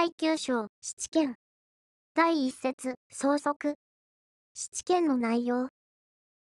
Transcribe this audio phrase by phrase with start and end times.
[0.00, 1.34] 第9章、七権。
[2.14, 3.74] 第1節、相続。
[4.54, 5.68] 七権の内容。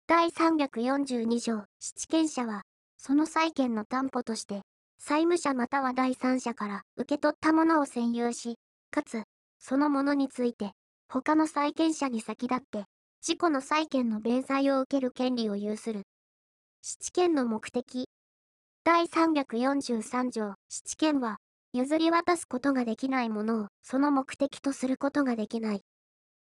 [0.07, 2.61] 第342条、七権者は、
[2.95, 4.61] その債権の担保として、
[4.97, 8.55] 債務者または第三者から受け取ったものを占有し、
[8.91, 9.23] かつ、
[9.59, 10.71] そのものについて、
[11.09, 12.85] 他の債権者に先立って、
[13.21, 16.03] 自己の債権の弁済を受ける権利を有する。
[16.81, 18.07] 七権の目的。
[18.85, 21.39] 第343条、七権は、
[21.71, 25.83] 譲り渡すことができないものをその目的とすることができない。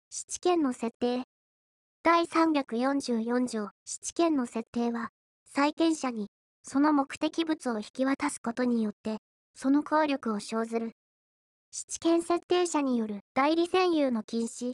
[0.09, 1.23] 七権の設定。
[2.03, 5.09] 第344条、七権の設定は、
[5.53, 6.27] 債権者に、
[6.63, 9.17] その目的物を引き渡すことによって、
[9.55, 10.93] その効力を生ずる。
[11.69, 14.71] 七権設定者による代理占有の禁止。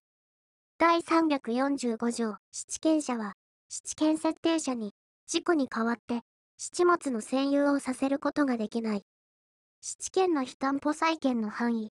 [0.77, 3.33] 第345条、七権者は、
[3.67, 4.93] 七権設定者に、
[5.25, 6.21] 事故に代わって、
[6.57, 9.01] 七物の占有をさせることができない。
[9.87, 11.91] 七権の非担保債権の範囲。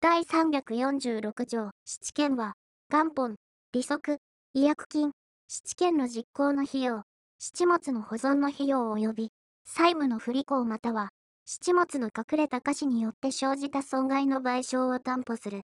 [0.00, 2.52] 第346条、七権は、
[2.88, 3.34] 元本、
[3.72, 4.18] 利息、
[4.54, 5.10] 違約金、
[5.48, 7.02] 七権の実行の費用、
[7.40, 9.32] 七物の保存の費用及び、
[9.66, 11.08] 債務の不履行または、
[11.44, 15.62] 七物の隠れた歌詞によって生じた損害の賠償を担保する。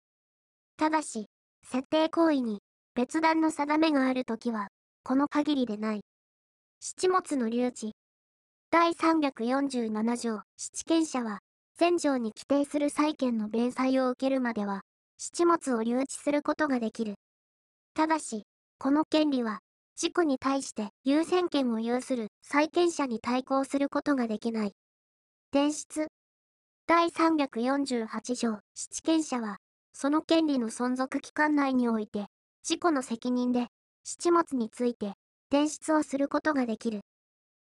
[0.77, 1.27] ただし、
[1.65, 2.62] 設定行為に
[2.97, 4.71] 別段の定めがあるときは、
[5.05, 6.00] この限りでない。
[6.81, 7.93] 七物の留置。
[8.75, 11.39] 第347条、七権者は、
[11.78, 14.83] 前条に規定する債権の弁済を受けるまでは、
[15.19, 17.14] 七物を留置することができる。
[17.94, 18.44] ただし、
[18.78, 19.58] この権利は、
[19.97, 24.72] 事故に対して優先権を有する債権者に対抗することができない。
[25.50, 26.08] 転出。
[26.86, 29.59] 第348条、七権者は、
[29.92, 32.27] その権利の存続期間内において、
[32.62, 33.66] 事故の責任で、
[34.05, 35.14] 七物について、
[35.50, 37.00] 転出をすることができる。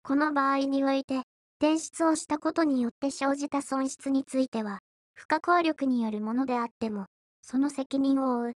[0.04, 1.23] この場合において、
[1.60, 4.80] 転出をしたことによって生じた損失については、
[5.16, 7.08] 不可抗力によるものであっても、
[7.42, 8.54] その責任を負う。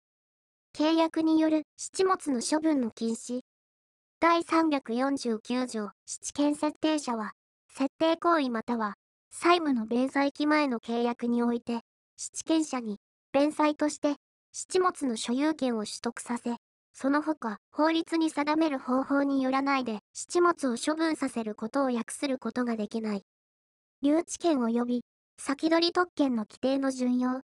[0.77, 3.41] 契約による七物の処分の禁止。
[4.21, 7.33] 第349条、七権設定者は、
[7.73, 8.95] 設定行為または、
[9.31, 11.83] 債務の弁済期前の契約において、
[12.17, 12.98] 七権者に、
[13.33, 14.17] 弁済として、
[14.53, 16.57] 七物の所有権を取得させ、
[17.01, 23.23] その他、法律に定める方法によらないで、七物を処分させることを訳することができない。
[24.03, 25.05] 留置権及び、
[25.41, 27.42] 先取り特権の規定の順用。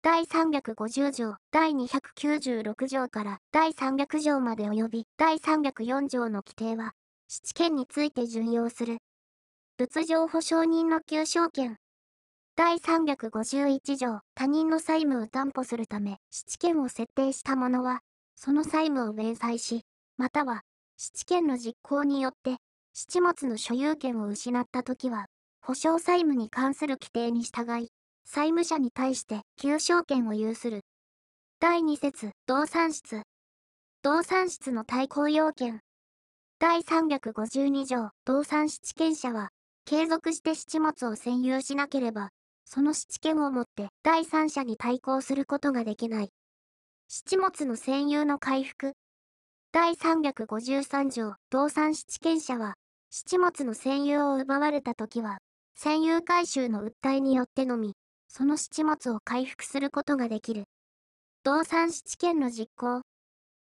[0.00, 6.92] 第350条、第296条から第300条まで及び第304条の規定は、
[7.28, 9.00] 七権について順用する。
[9.76, 11.76] 物情保証人の求償権。
[12.56, 18.00] 第351条、他人の債務を担保するため、七権を設定した者は、
[18.42, 19.82] その債務を弁済し、
[20.16, 20.62] または、
[20.96, 22.56] 七権の実行によって、
[22.94, 25.26] 七物の所有権を失ったときは、
[25.60, 27.88] 保証債務に関する規定に従い、
[28.24, 30.80] 債務者に対して求償権を有する。
[31.60, 33.24] 第2節、動産室。
[34.02, 35.80] 動産室の対抗要件。
[36.58, 39.50] 第352条、動産七権者は、
[39.84, 42.30] 継続して七物を占有しなければ、
[42.64, 46.30] その七権をもって第三者に対抗することができない。
[47.12, 48.92] 七物の占有の回復。
[49.72, 52.74] 第353条、動産七権者は、
[53.10, 55.38] 七物の占有を奪われたときは、
[55.76, 57.94] 占有回収の訴えによってのみ、
[58.28, 60.66] その七物を回復することができる。
[61.42, 63.02] 動産七権の実行。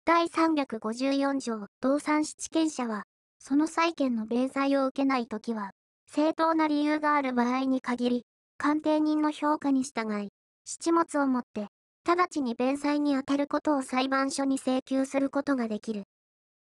[0.04, 3.02] 第354条、動産七権者は、
[3.40, 5.72] その債権の弁済を受けないときは、
[6.06, 8.26] 正当な理由がある場合に限り、
[8.58, 10.28] 鑑定人の評価に従い、
[10.64, 11.66] 七物をもって
[12.06, 16.04] 直ちに弁済に充てることを裁判所に請求することができる。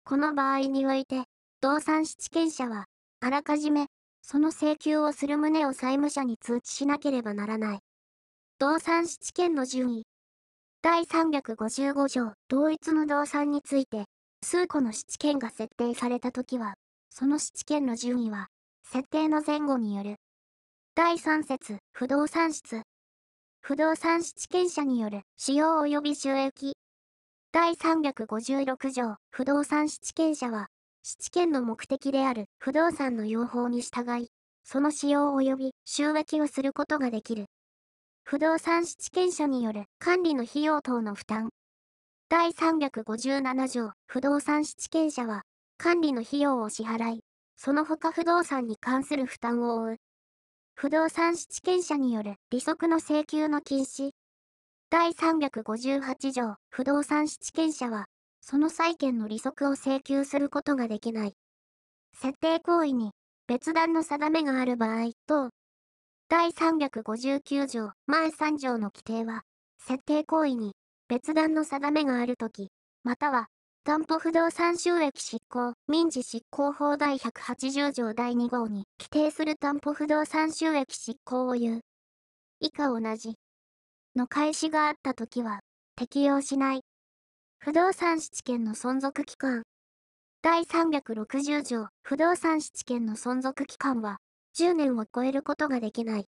[0.04, 1.25] この場合において、
[1.60, 2.87] 動産七権者は、
[3.20, 3.88] あらかじめ、
[4.22, 7.81] その請求をする旨を債務者に通知しなければならない。
[8.60, 10.04] 動産七権の順位。
[10.81, 14.04] 第355条、同一の動産について、
[14.44, 16.75] 数個の七権が設定されたときは、
[17.10, 18.47] その七権の順位は、
[18.84, 20.16] 設定の前後による。
[20.94, 22.82] 第3節、不動産室。
[23.69, 26.77] 不動産七権者による使用及び収益。
[27.51, 30.68] 第356条、不動産七権者は、
[31.03, 34.28] 七権の目的である不動産の要法に従い、
[34.63, 37.47] その使用及び収益をすることができる。
[38.22, 41.48] 不動産七権者による管理の費用等の負担。
[42.28, 45.42] 第357条、不動産七権者は、
[45.77, 47.24] 管理の費用を支払い、
[47.57, 49.97] その他不動産に関する負担を負う。
[50.78, 54.10] 不動産七権者による利息の請求の禁止。
[54.90, 58.08] 第358条、不動産七権者は、
[58.42, 61.32] その債権の利息を請求することができない。
[62.20, 63.12] 設定行為に
[63.46, 65.48] 別段の定めがある場合等、
[66.28, 69.44] 第359条前3条の規定は、
[69.78, 70.74] 設定行為に
[71.08, 72.68] 別段の定めがあるとき、
[73.02, 73.48] または、
[73.86, 81.80] 担保不動産収益執行民事執行法第180条第2号に規定する担保不動産収益執行を言う。
[82.59, 83.36] 以下同じ。
[84.16, 85.60] の開始があったときは、
[85.94, 86.80] 適用しない。
[87.60, 89.62] 不動産質権の存続期間。
[90.42, 94.18] 第360条、不動産質権の存続期間は、
[94.59, 96.24] 10年を超えることができない。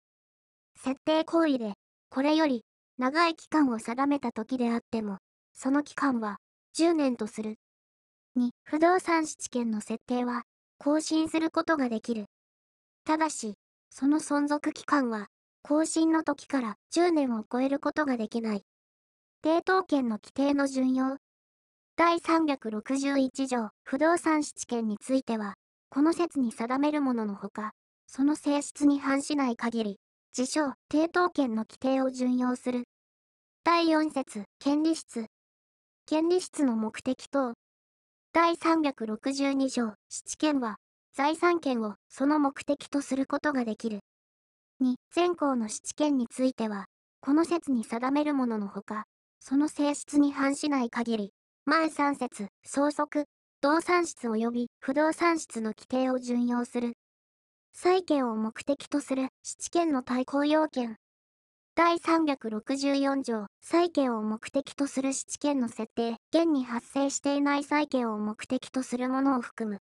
[0.77, 1.73] 設定行為で、
[2.11, 2.67] これより、
[2.99, 5.17] 長い期間を定めた時であっても、
[5.55, 6.37] その期間は、
[6.79, 7.57] 10年とする。
[8.37, 10.43] 2、不動産質権の設定は、
[10.79, 12.27] 更新することができる。
[13.07, 13.55] ただし、
[13.89, 15.29] その存続期間は、
[15.63, 18.63] 更新の時から10年を超えることができない。
[19.43, 21.17] 抵当権の規定の順用。
[21.97, 25.55] 第361条、不動産質権については、
[25.89, 27.73] この説に定めるもののほか、
[28.07, 30.01] その性質に反しない限り、
[30.37, 32.85] 自称、抵当権の規定を順用する。
[33.65, 35.27] 第4節、権利質、
[36.09, 37.55] 権利質の目的等。
[38.33, 40.77] 第362条、質権は、
[41.13, 43.99] 財産権をその目的とすることができる。
[44.81, 46.85] 2、全項の質権については、
[47.21, 49.03] この説に定めるもののほか、
[49.41, 51.33] その性質に反しない限り、
[51.65, 53.25] 前3節、相続、
[53.61, 56.93] 動産質及び不動産質の規定を順用する。
[57.73, 60.99] 債権を目的とする質権の対抗要件。
[61.77, 69.81] 第364条、債権を目的とする質権の設定、現に発生していない債権を目的とするものを含む。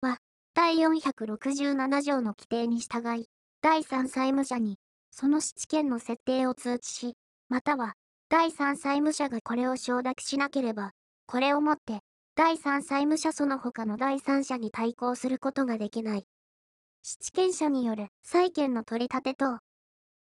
[0.00, 0.16] は、
[0.54, 3.26] 第467条の規定に従い、
[3.60, 4.78] 第3債務者に、
[5.10, 7.16] その質権の設定を通知し、
[7.50, 7.96] または、
[8.30, 10.92] 第3債務者がこれを承諾しなければ、
[11.26, 12.00] これをもって、
[12.34, 16.24] 第3債務者その他の第三者に対抗することができない。
[17.02, 19.58] 質権者による債権の取り立て等、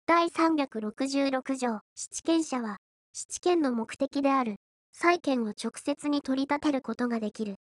[0.08, 2.78] 第366条、質権者は、
[3.12, 4.56] 質権の目的である、
[4.90, 7.56] 債権を直接に取り立てることができる。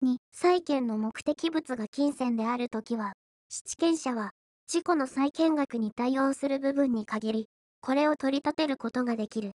[0.00, 3.14] 2、債権の目的物が金銭であるときは、
[3.48, 4.30] 質権者は、
[4.72, 7.48] 自己の債権額に対応する部分に限り、
[7.80, 9.50] これを取り立てることができる。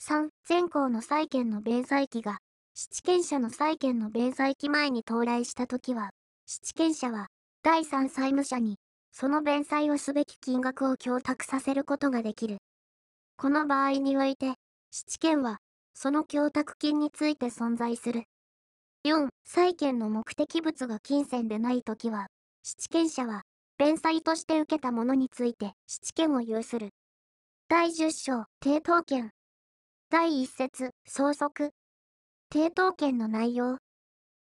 [0.00, 2.38] 3、全項の債権の弁済期が、
[2.74, 6.10] 質権者の債権の弁済期前に到来したときは、
[6.46, 7.26] 質権者は、
[7.64, 8.76] 第三債務者に、
[9.12, 12.58] その弁済をすべき金額を供託させることができる。
[13.36, 14.54] この場合において、
[14.90, 15.58] 質権は、
[15.94, 18.24] その供託金について存在する。
[19.04, 22.28] 4、債権の目的物が金銭でないときは、
[22.62, 23.42] 質権者は、
[23.78, 26.90] 弁済として受けたものについて、質権を有する。
[27.68, 29.30] 第10章、抵当権。
[30.08, 31.70] 第1節、相続。
[32.52, 33.78] 抵当権の内容。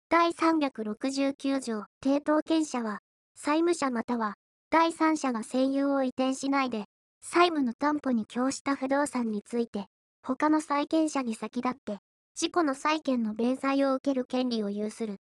[0.09, 3.01] 第369条、抵当権者は、
[3.35, 4.35] 債務者または、
[4.75, 6.87] 第三者が占有を移転しないで、
[7.23, 9.87] 債務の担保に供した不動産について、
[10.21, 11.99] 他の債権者に先立って、
[12.35, 15.19] 自己の債権の弁済を受ける権利を有する。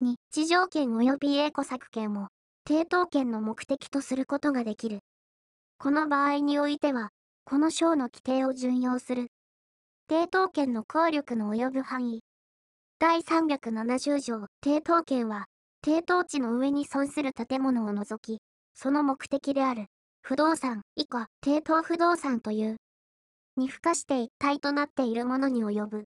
[0.00, 2.28] 2、地上権及び栄枯作権を、
[2.64, 5.00] 抵当権の目的とすることができる。
[5.78, 7.10] この場合においては、
[7.46, 9.32] この章の規定を順用する。
[10.08, 12.20] 抵当権の効力の及ぶ範囲。
[13.00, 15.46] 第370条、抵当権は、
[15.84, 18.40] 抵当地の上に損する建物を除き、
[18.80, 19.86] その目的である、
[20.22, 22.76] 不動産以下、抵当不動産という、
[23.56, 26.04] に付加して一体となっているものに及ぶ。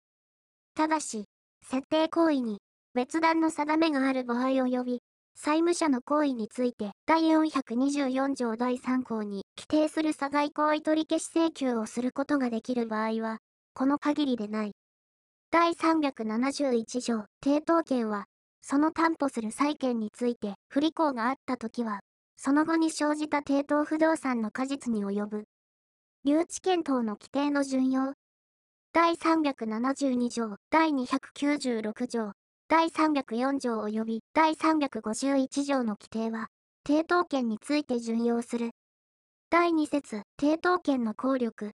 [0.75, 1.25] ただし、
[1.67, 2.59] 設定行為に
[2.93, 4.99] 別段の定めがある場合及び、
[5.33, 13.39] 債務者の行為について第424条第3項に規定する差外行為取消請求をすることができる場合は、
[13.73, 14.73] この限りでない。
[15.49, 18.25] 第371条、抵当権は、
[18.61, 22.01] その担保する債権について不履行があったときは、
[22.41, 25.43] その後に生じた抵当不動産の果実に及ぶ。
[26.23, 28.13] 留置検討の規定の順用。
[28.93, 32.31] 第372条、第296条、
[32.69, 36.47] 第304条及び第351条の規定は、
[36.87, 38.71] 抵当権について順用する。
[39.49, 41.71] 第2節、抵当権の効力。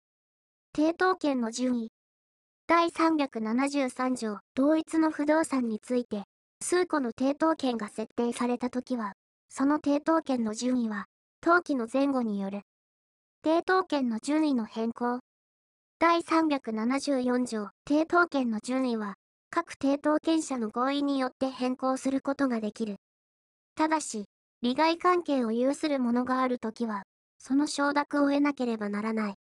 [0.75, 1.89] 抵当権の順位。
[2.68, 6.25] 第373条、同一の不動産について、
[6.62, 9.13] 数個の抵当権が設定されたときは、
[9.53, 11.08] その抵当権の順位は、
[11.43, 12.62] 登記の前後による。
[13.43, 15.20] 抵当権の順位の変更。
[16.00, 19.15] 第374条、抵当権の順位は、
[19.50, 22.96] 各抵当権者の合意によって変更することができる。
[23.75, 24.24] ただし、
[24.62, 27.03] 利害関係を有するものがあるときは、
[27.38, 29.36] その承諾を得なければならない。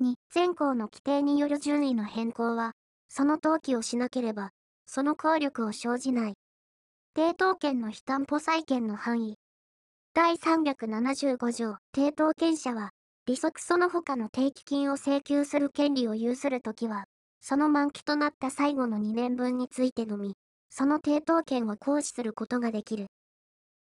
[0.00, 2.72] 2、全項の規定による順位の変更は、
[3.10, 4.52] その登記をしなければ、
[4.86, 6.34] その効力を生じない。
[7.16, 9.38] 抵当権の非担保債権の範囲。
[10.12, 12.90] 第375条、抵当権者は、
[13.24, 17.04] 利息その他の定期金を請求する権利を有するときは、
[17.40, 20.34] その満期となった最後の2年分についてのみ、
[20.68, 23.06] その抵当権を行使することができる。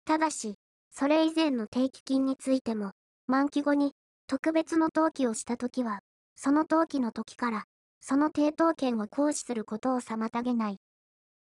[0.06, 0.56] ただし、
[0.92, 2.92] それ以前の定期金についても、
[3.28, 3.92] 満期後に
[4.28, 6.00] 特別の登記をしたときは、
[6.38, 7.66] その登記の時から、
[8.00, 10.78] その抵当権を行使することを妨げない。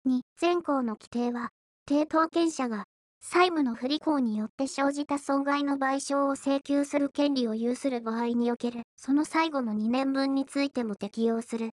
[0.08, 1.50] 2、前項の規定は、
[1.86, 2.86] 抵当権者が
[3.22, 11.72] 債務の不履行によって生じた損害の賠償を請求する権利を有する場合における、その最後の2年分についても適用する。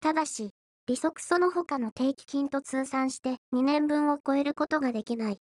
[0.00, 0.50] ただし、
[0.86, 5.38] 利息その他の定期金と通算して2年分を超えることができない。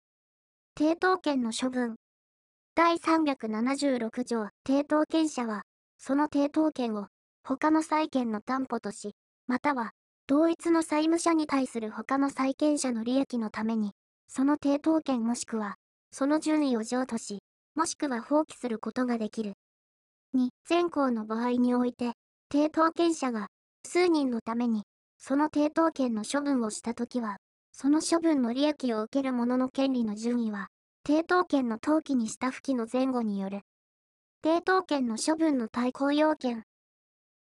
[0.78, 1.96] 抵当権の処分。
[2.74, 5.64] 第376条、抵当権者は、
[5.98, 7.08] その抵当権を
[7.42, 9.14] 他の債権の担保とし、
[9.46, 9.92] または、
[10.32, 13.92] 同一の債務者に対する他の債権者の利益のために、
[14.28, 15.74] その抵当権もしくは、
[16.10, 17.40] その順位を譲渡し、
[17.74, 19.52] もしくは放棄することができる。
[20.34, 22.12] 2、前項の場合において、
[22.50, 23.48] 抵当権者が、
[23.86, 24.84] 数人のために、
[25.18, 27.36] その抵当権の処分をしたときは、
[27.70, 30.68] その処分の利益を受ける者の権利の順位は、
[31.06, 33.60] 抵当権の登記にした付記の前後による。
[34.42, 36.62] 抵当権の処分の対抗要件。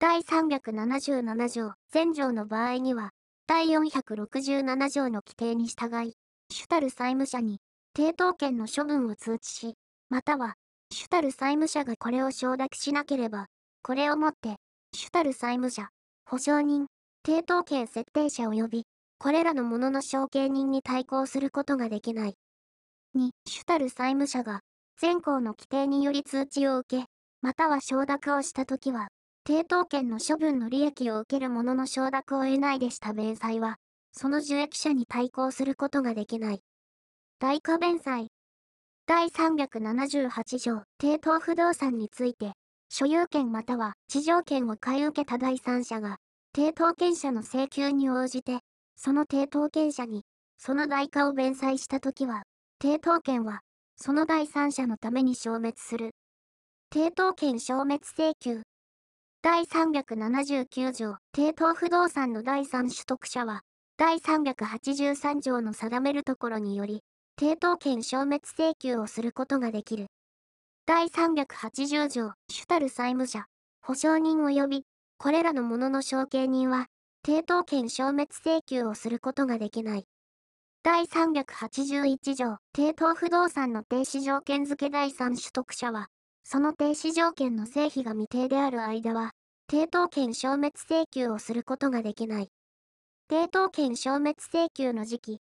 [0.02, 3.12] 第377条、前条の場合には、
[3.48, 6.14] 第467条の規定に従い、
[6.50, 7.60] 主たる債務者に、
[7.94, 9.74] 抵当権の処分を通知し、
[10.10, 10.56] または、
[10.90, 13.48] 主たる債務者がこれを承諾しなければ、
[13.84, 14.56] これをもって、
[14.94, 15.90] 主たる債務者、
[16.26, 16.88] 保証人、
[17.28, 18.86] 抵当権設定者及び、
[19.18, 22.36] これらの者の承継人に対抗することができない。
[23.18, 24.62] 2、主たる債務者が、
[25.02, 27.06] 前項の規定により通知を受け、
[27.42, 29.10] または承諾をしたときは、
[29.50, 33.78] 抵当権の処分の利益を受ける者の承諾を得ないでした弁済は、
[34.12, 36.62] その受益者に対抗することができない。
[37.40, 38.28] 代価弁済。
[39.08, 42.52] 第378条、抵当不動産について、
[42.90, 46.18] 所有権または地上権を買い受けた第三者が、
[46.56, 48.60] 抵当権者の請求に応じて、
[48.98, 50.26] その抵当権者に、
[50.60, 52.44] その代価を弁済したときは、
[52.80, 53.62] 抵当権は、
[53.96, 56.12] その第三者のために消滅する。
[56.94, 58.62] 抵当権消滅請求。
[59.42, 63.62] 第379条、抵当不動産の第三取得者は、
[63.96, 67.04] 第383条の定めるところにより、
[67.40, 70.08] 抵当権消滅請求をすることができる。
[70.86, 73.46] 第380条、主たる債務者、
[73.82, 74.86] 保証人及び、
[75.18, 76.88] これらの者の承継人は、
[77.26, 80.06] 抵当権消滅請求をすることができない。
[80.84, 86.10] 第381条、抵当不動産の停止条件付け第三取得者は、
[86.52, 89.34] その停止条件の成否が未定である間は、
[89.72, 92.50] 抵当権消滅請求をすることができない。
[93.30, 95.42] 抵当権消滅請求の時期。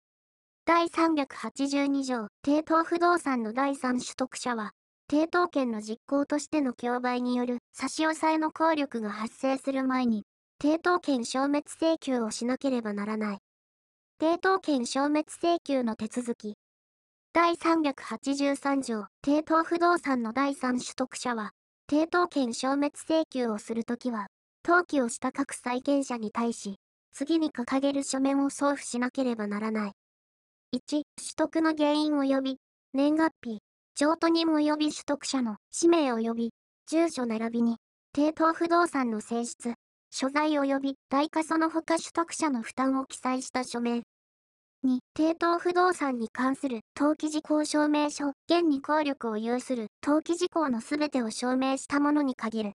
[0.66, 4.72] 第382条、抵当不動産の第三取得者は、
[5.08, 10.24] 抵当権の実行としての競売による差し押さえの効力が発生する前に、
[10.60, 13.38] 抵当権消滅請求をしなければならない。
[14.20, 16.56] 抵当権消滅請求の手続き。
[17.40, 21.52] 第383条、抵当不動産の第三取得者は、
[21.88, 24.26] 抵当権消滅請求をするときは、
[24.66, 26.80] 登記をした各債権者に対し、
[27.12, 29.92] 次に掲げる書面を送付しなければならない。
[30.74, 31.04] 1、取
[31.36, 32.56] 得の原因及び、
[32.92, 33.60] 年月日、
[33.94, 36.50] 譲渡人及び取得者の氏名及び、
[36.88, 37.76] 住所並びに、
[38.12, 39.74] 抵当不動産の性質、
[40.10, 44.02] 所在及び代価その他取得者の負担を記載した書面。
[44.88, 52.72] 2、抵当不動産に関する登記事項証明書、現に効力を有する登記事項のすべてを証明したものに限る。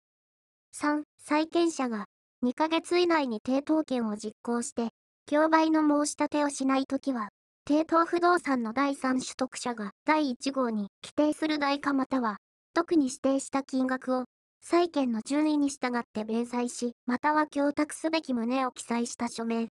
[0.74, 2.06] 3、債権者が
[2.42, 4.88] 2ヶ月以内に抵当権を実行して、
[5.26, 7.28] 競売の申し立てをしないときは、
[7.68, 12.38] 抵当不動産の第三取得者が第1号に規定する代価または、
[12.72, 14.24] 特に指定した金額を、
[14.62, 19.68] 債権の順位に従って弁済し、または供託すべき旨を記載した書面。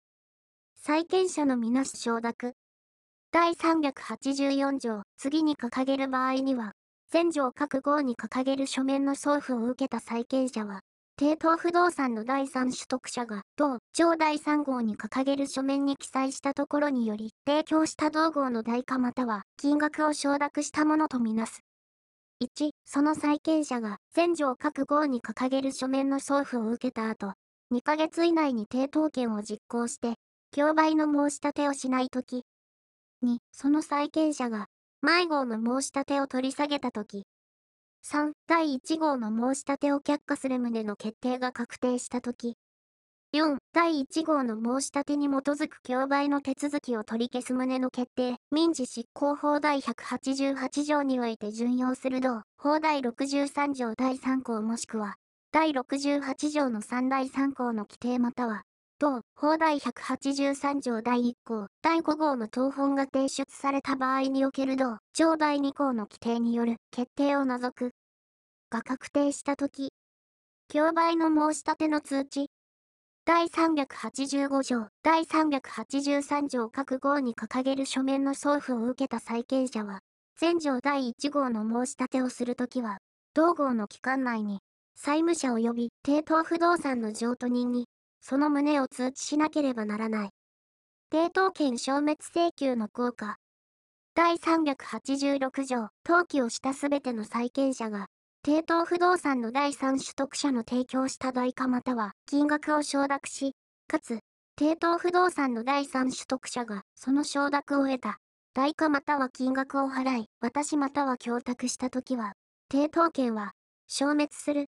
[0.87, 2.53] 債権者のみなし承諾。
[3.33, 6.75] 第384条、次に掲げる場合には、
[7.13, 10.83] 前条各号に掲げる書面の送付を受けた債権者は、
[11.21, 21.63] 抵当不動産の第三取得者が、同、上第3号に掲げる書面に記載したところにより、提供した同号の代価または、金額を承諾したものとみなす。
[22.45, 27.33] 1、その債権者が、前条各号に掲げる書面の送付を受けた後、
[27.75, 30.15] 2ヶ月以内に抵当権を実行して、
[30.57, 32.47] 競売の申し立てをしないとき。
[33.23, 34.69] 2、その債権者が、
[35.03, 37.27] 前号の申し立てを取り下げたとき、
[38.11, 42.57] 3、第1号の申し立てを却下する旨の決定が確定したとき、
[43.35, 55.17] 4、第1号の申し立てに基づく競売の手続きを取り消す旨の決定、民事執行法第188条において準用する同、法第63条第3項もしくは、
[55.53, 58.63] 第68条の3第3項の規定または、
[58.99, 67.91] 同法第183条第1項、第5号の当本が提出された場合における同、条第2項の規定による決定を除く、
[68.71, 69.93] が確定したとき、
[70.69, 72.47] 競売の申し立ての通知、
[73.27, 80.01] 第385条、第383条各号に掲げる書面の送付を受けた債権者は、
[80.41, 82.97] 前条第1号の申し立てをするときは、
[83.35, 84.61] 同号の期間内に、
[84.95, 87.89] 債務者及び抵当不動産の譲渡人に、
[88.29, 90.31] その旨を通知しなければならない。
[91.13, 93.37] 抵当権消滅請求の効果。
[94.17, 98.07] 第386条、登記をしたすべての債権者が、
[98.45, 103.55] 抵当不動産の第三取得者の提供した代価または金額を承諾し、
[103.87, 104.19] かつ、
[104.59, 108.19] 抵当不動産の第三取得者がその承諾を得た
[108.55, 112.33] 代価または金額を払い、私または供託したときは、
[112.73, 113.53] 抵当権は
[113.87, 114.67] 消滅する。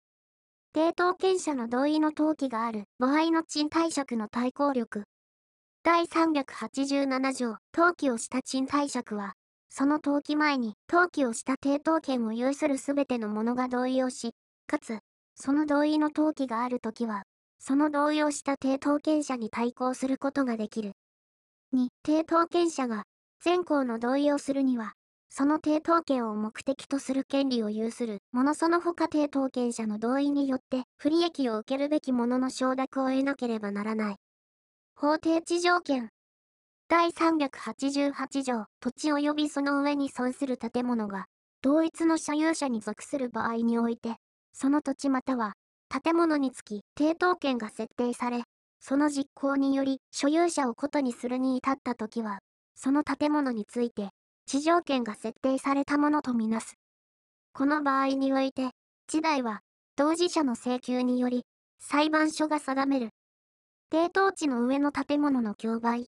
[0.75, 5.03] 抵当権者の同意の登記がある場合の賃貸借の対抗力。
[5.83, 9.33] 第387条、登記をした賃貸借は、
[9.69, 14.33] その登記前に登記をした抵当権を有するすべての者が同意をし、
[14.65, 14.97] かつ、
[15.35, 17.21] その同意の登記があるときは、
[17.59, 20.93] その同意をした抵当権者に対抗することができる。
[21.75, 23.03] 2、抵当権者が、
[23.43, 24.93] 全項の同意をするには、
[25.35, 34.15] その抵当権を目的とする権利を有する者その他抵当権者の同意によって不利益を受けるべき者の承諾を得なければならない。
[34.95, 36.11] 法定地条件
[36.87, 41.25] 第388条土地及びその上に損する建物が
[41.63, 44.17] 同一の所有者に属する場合において
[44.53, 45.53] その土地または
[46.03, 48.43] 建物につき抵当権が設定され
[48.79, 52.37] その実行により所有者をことにするに至った時は
[52.75, 54.11] その建物について
[54.45, 56.75] 地上権が設定されたものとみなす。
[57.53, 58.71] この場合において、
[59.07, 59.61] 地代は、
[59.95, 61.45] 当事者の請求により、
[61.79, 63.09] 裁判所が定める。
[63.91, 66.07] 抵当地の上の建物の競売。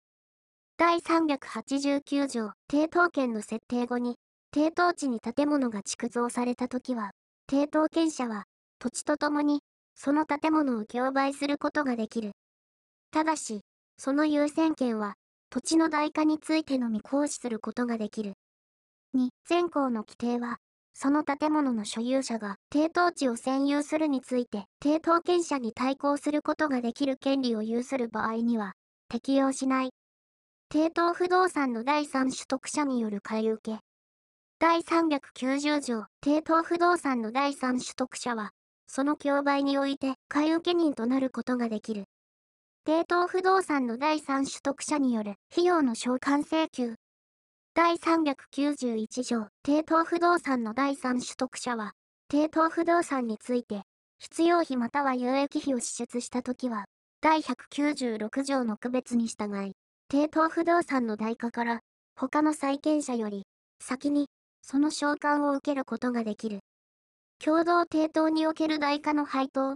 [0.77, 4.15] 第389条、抵当権の設定後に、
[4.53, 7.11] 抵当地に建物が築造されたときは、
[7.47, 8.45] 抵当権者は、
[8.79, 9.61] 土地とともに、
[9.95, 12.31] その建物を競売することができる。
[13.11, 13.61] ただし、
[13.97, 15.15] その優先権は、
[15.55, 18.33] 土地の代価についてのみ行使することができる。
[19.15, 20.57] 2、全項の規定は、
[20.93, 28.73] その建物の所有者が抵当地を占有するについて、抵当権者に対抗することができる権利を有する場合には、
[29.07, 29.91] 適用しない。
[30.69, 33.79] 抵当不動産の第三取得者による買い受け。
[34.59, 38.51] 第390条、抵当不動産の第三取得者は、
[38.87, 42.07] その競売において買い受け人となることができる。
[42.85, 46.93] 抵当不動産の第三取得者による費用の償還請求。
[47.73, 51.93] 第391条、抵当不動産の第三取得者は、
[52.31, 53.81] 抵当不動産について、
[54.19, 56.85] 必要費または有益費を支出したときは、
[57.21, 59.71] 第196条の区別に従い、
[60.07, 61.79] 抵当不動産の代価から、
[62.15, 63.47] 他の債権者より、
[63.79, 64.27] 先に、
[64.61, 66.59] その償還を受けることができる。
[67.43, 69.75] 共同抵当における代価の配当。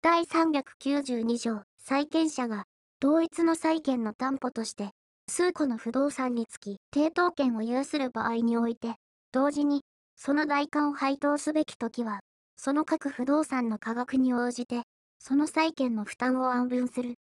[0.00, 2.64] 第392条、債権者が
[3.00, 4.90] 同一の債権の担保として
[5.28, 8.94] 数個の不動産につき抵当権を有する場合において
[9.32, 9.82] 同時に
[10.16, 12.20] その代価を配当すべきときは
[12.56, 14.82] その各不動産の価格に応じて
[15.18, 17.14] その債権の負担を安分する。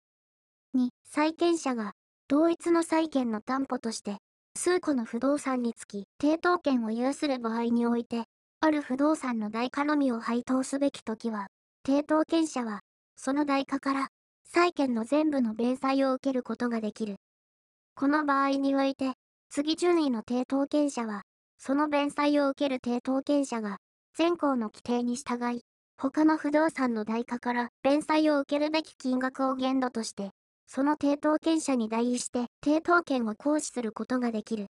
[0.75, 1.93] 2、債権者が
[2.27, 4.17] 同一の債権の担保として
[4.55, 8.25] 数個の不動産につき抵当権を有する場合において
[8.59, 11.47] ある不動産の代価のみを配当すべきときは
[11.85, 12.81] 抵当権者は
[13.15, 14.07] その代価から
[14.53, 17.15] 債権の全部の弁済を受けることができる。
[17.95, 19.13] この場合において、
[19.49, 21.21] 次順位の抵当権者は、
[21.57, 23.77] その弁済を受ける抵当権者が、
[24.13, 25.61] 全項の規定に従い、
[25.97, 30.31] 他の不動産の代価から弁済を受けるべき金額を限度として、
[30.67, 34.67] その抵当権者に代位して抵当権を行使することができる。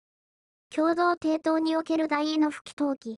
[0.74, 3.18] 共同抵当における代位の不起登記。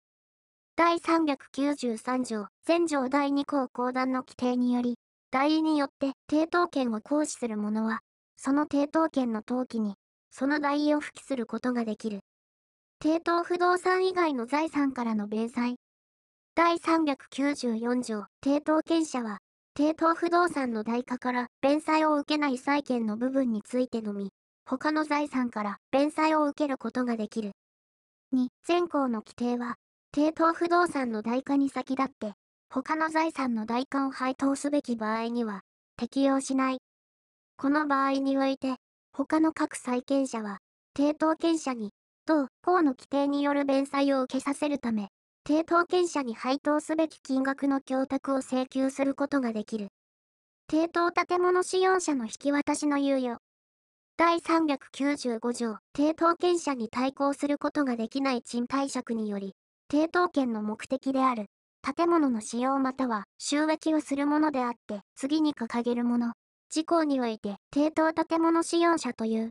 [0.74, 4.96] 第393条、全条第2項公団の規定により、
[5.30, 8.00] 代位によって抵当権を行使する者は、
[8.36, 9.94] その抵当権の登記に、
[10.30, 12.20] その代位を付記することができる。
[13.02, 15.76] 抵当不動産以外の財産からの弁済。
[16.54, 19.38] 第394条、抵当権者は、
[19.76, 24.30] 抵当不動産の代価から弁済を受けない債権の部分についてのみ、
[24.64, 27.52] 他の財産から弁済を受けることができる。
[28.32, 29.74] 2、全項の規定は、
[30.14, 32.34] 抵当不動産の代価に先立って、
[32.68, 35.62] 他の財産の代価を配当すべき場合には、
[35.96, 36.78] 適用しない。
[37.56, 38.76] この場合において、
[39.12, 40.58] 他の各債権者は、
[40.96, 41.90] 抵当権者に、
[42.26, 45.08] 同項の規定による弁済を受けさせるため、
[45.46, 49.88] 抵当権者に配当すべき金額の供託を請求することができる。
[50.68, 53.38] 抵当建物使用者の引き渡しの猶予。
[54.16, 59.54] 第395条、抵当権者に対抗することができない賃貸借により、
[59.88, 61.46] 抵当権の目的である、
[61.94, 66.32] 建物の使用または収益をするものであって、次に掲げるもの、
[66.68, 69.50] 事項において、抵当建物使用者という、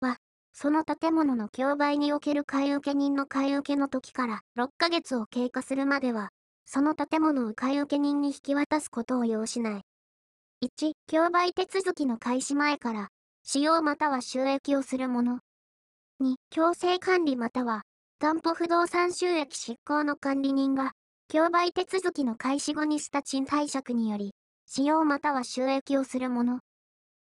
[0.00, 0.18] は、
[0.52, 6.30] その建物の競売における買い受け人の買い受けの時から6ヶ月を経過するまでは、
[6.64, 9.80] その建物を買い受け人に引き渡すことを要しない。
[10.64, 13.08] 1、競売手続きの開始前から、
[13.42, 15.40] 使用または収益をするもの。
[16.20, 17.82] 2、強制管理または、
[18.20, 20.92] 担保不動産収益執行の管理人が、
[21.30, 24.32] 競売手続きの開始後にした賃貸借により、
[24.64, 26.60] 使用または収益をするもの。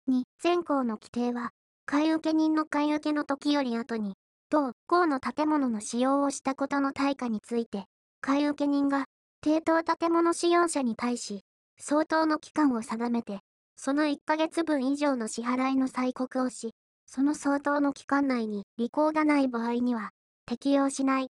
[0.10, 1.52] 2、前項の規定は、
[1.86, 4.16] 買受人の買受の時より後に、
[4.50, 7.86] 同項の建物の使用をしたことの対価について、
[8.20, 9.06] 買受人が、
[9.42, 11.46] 抵当建物使用者に対し、
[11.80, 13.40] 相当の期間を定めて、
[13.78, 16.72] その1ヶ月分以上の支払いの催告をし、
[17.06, 20.10] その相当の期間内に履行がない場合には、
[20.46, 21.30] 適用しない。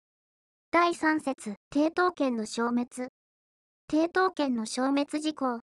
[0.72, 3.10] 第3節、抵当権の消滅。
[3.90, 5.62] 抵当権の消滅事項。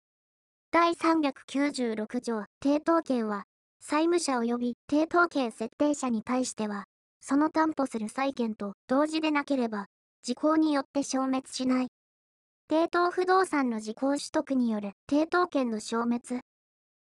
[0.70, 3.42] 第396条、抵当権は、
[3.80, 6.84] 債務者及び抵当権設定者に対しては、
[7.20, 9.86] その担保する債権と同時でなければ、
[10.22, 11.88] 時効によって消滅しない。
[12.70, 16.42] 抵当不動産の時効取得による抵当権の消滅。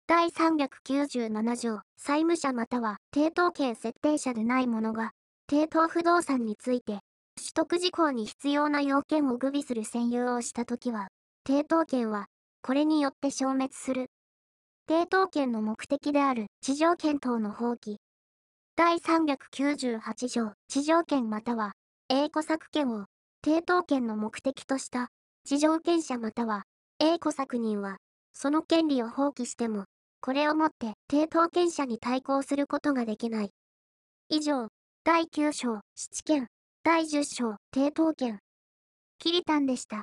[0.06, 5.14] 第397条、債務者または抵当権設定者でない者が、
[5.50, 7.00] 抵当不動産について、
[7.40, 11.08] 取得事項に必要な要件を具備する占有をしたときは、
[11.48, 12.28] 抵当権は、
[12.62, 14.12] これによって消滅する。
[14.88, 17.98] 抵当権の目的である地上権等の放棄。
[18.76, 21.74] 第398条、地上権または、
[22.10, 23.06] 栄古作権を、
[23.44, 25.10] 抵当権の目的とした
[25.46, 26.64] 地上権者または、
[27.00, 27.98] A 子作人は、
[28.34, 29.86] その権利を放棄しても、
[30.22, 33.52] これをもって抵当権者に対抗することができない。
[34.30, 34.68] 以上、
[35.04, 36.48] 第9章、七権、
[36.82, 38.40] 第10章、抵当権。
[39.18, 39.98] キリタンでした。